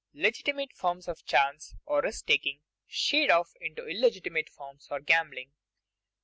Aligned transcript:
_Legitimate 0.15 0.73
forms 0.73 1.07
of 1.07 1.23
chance, 1.27 1.75
or 1.85 2.01
risk 2.01 2.25
taking, 2.25 2.63
shade 2.87 3.29
off 3.29 3.53
into 3.61 3.85
illegitimate 3.85 4.49
forms, 4.49 4.87
or 4.89 4.99
gambling. 4.99 5.51